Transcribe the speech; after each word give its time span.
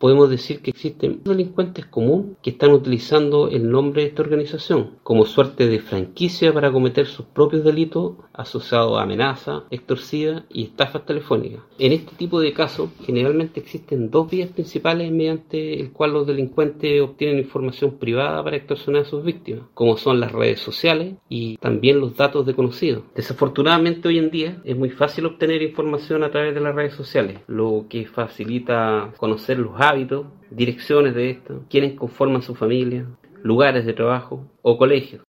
podemos 0.00 0.30
decir 0.30 0.62
que 0.62 0.70
existen 0.70 1.20
delincuentes 1.22 1.84
comunes 1.84 2.38
que 2.42 2.50
están 2.50 2.72
utilizando 2.72 3.48
el 3.48 3.70
nombre 3.70 4.02
de 4.02 4.08
esta 4.08 4.22
organización 4.22 4.96
como 5.02 5.26
suerte 5.26 5.68
de 5.68 5.78
franquicia 5.78 6.54
para 6.54 6.72
cometer 6.72 7.06
sus 7.06 7.26
propios 7.26 7.62
delitos 7.62 8.14
asociados 8.32 8.98
a 8.98 9.02
amenaza, 9.02 9.64
extorsiva 9.70 10.44
y 10.48 10.64
estafas 10.64 11.04
telefónicas. 11.04 11.60
En 11.78 11.92
este 11.92 12.16
tipo 12.16 12.40
de 12.40 12.54
casos, 12.54 12.88
generalmente 13.04 13.60
existen 13.60 14.10
dos 14.10 14.30
vías 14.30 14.50
principales 14.50 15.12
mediante 15.12 15.78
el 15.78 15.92
cual 15.92 16.12
los 16.12 16.26
delincuentes 16.26 17.02
obtienen 17.02 17.38
información 17.38 17.98
privada 17.98 18.42
para 18.42 18.56
extorsionar 18.56 19.02
a 19.02 19.04
sus 19.04 19.22
víctimas, 19.22 19.64
como 19.74 19.98
son 19.98 20.18
las 20.18 20.32
redes 20.32 20.60
sociales 20.60 21.16
y 21.28 21.58
también 21.58 22.00
los 22.00 22.16
datos 22.16 22.46
de 22.46 22.54
conocidos. 22.54 23.02
Desafortunadamente 23.14 24.08
hoy 24.08 24.16
en 24.16 24.30
día 24.30 24.62
es 24.64 24.76
muy 24.76 24.88
fácil 24.88 25.26
obtener 25.26 25.60
información 25.60 26.24
a 26.24 26.30
través 26.30 26.54
de 26.54 26.60
las 26.60 26.74
redes 26.74 26.94
sociales, 26.94 27.40
lo 27.48 27.84
que 27.90 28.06
facilita 28.06 29.12
conocer 29.18 29.58
los 29.58 29.78
hábitos, 29.90 30.26
direcciones 30.50 31.14
de 31.14 31.30
esto, 31.30 31.64
quienes 31.68 31.94
conforman 31.94 32.42
su 32.42 32.54
familia, 32.54 33.06
lugares 33.42 33.84
de 33.84 33.92
trabajo 33.92 34.46
o 34.62 34.78
colegios. 34.78 35.22